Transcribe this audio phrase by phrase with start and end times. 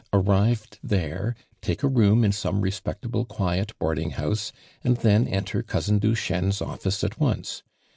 [0.11, 4.51] Arrived there, take a room in some respectable ijuiet boarding house,
[4.83, 7.61] and then enter cousin Duchesne's office at once.